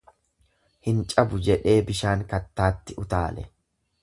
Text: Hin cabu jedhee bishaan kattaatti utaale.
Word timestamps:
Hin 0.87 1.03
cabu 1.11 1.41
jedhee 1.49 1.77
bishaan 1.91 2.25
kattaatti 2.33 3.01
utaale. 3.05 3.47